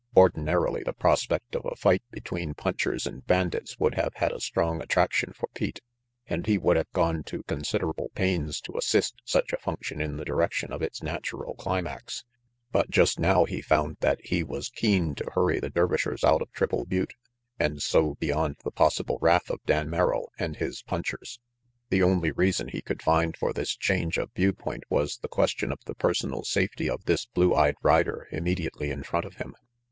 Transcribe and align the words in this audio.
Ordinarily 0.17 0.81
the 0.81 0.93
prospect 0.93 1.55
of 1.55 1.61
a 1.63 1.75
fight 1.75 2.01
between 2.09 2.55
punchers 2.55 3.05
and 3.05 3.23
bandits 3.27 3.77
would 3.79 3.93
have 3.93 4.15
had 4.15 4.31
a 4.31 4.39
strong 4.39 4.81
attraction 4.81 5.31
for 5.31 5.47
Pete, 5.53 5.79
and 6.25 6.47
he 6.47 6.57
would 6.57 6.75
have 6.75 6.89
gone 6.91 7.21
to 7.25 7.43
considerable 7.43 8.09
pains 8.15 8.59
to 8.61 8.75
assist 8.75 9.21
such 9.23 9.53
a 9.53 9.57
function 9.59 10.01
in 10.01 10.17
the 10.17 10.25
direction 10.25 10.73
of 10.73 10.81
its 10.81 11.03
natural 11.03 11.53
climax, 11.53 12.25
but 12.71 12.89
just 12.89 13.19
now 13.19 13.45
he 13.45 13.61
found 13.61 13.95
that 13.99 14.19
he 14.25 14.41
was 14.43 14.69
keen 14.71 15.13
to 15.13 15.29
hurry 15.35 15.59
the 15.59 15.69
Dervishers 15.69 16.23
out 16.23 16.41
of 16.41 16.51
Triple 16.51 16.83
Butte 16.85 17.13
and 17.59 17.79
so 17.79 18.15
beyond 18.15 18.55
the 18.63 18.71
possible 18.71 19.19
wrath 19.21 19.51
of 19.51 19.61
Dan 19.67 19.87
Merrill 19.87 20.31
and 20.39 20.55
his 20.55 20.81
punchers. 20.81 21.39
The 21.91 22.01
only 22.01 22.31
reason 22.31 22.69
he 22.69 22.81
could 22.81 23.03
find 23.03 23.37
for 23.37 23.53
this 23.53 23.75
change 23.75 24.17
of 24.17 24.31
viewpoint 24.35 24.83
was 24.89 25.17
the 25.19 25.27
question 25.27 25.71
of 25.71 25.77
the 25.85 25.93
personal 25.93 26.41
safety 26.43 26.89
of 26.89 27.05
this 27.05 27.27
blue 27.27 27.53
eyed 27.53 27.75
rider 27.83 28.27
immediately 28.31 28.89
in 28.89 29.03
front 29.03 29.25
of 29.25 29.35
him. 29.35 29.53